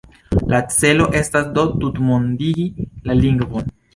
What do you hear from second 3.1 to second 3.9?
la lingvon.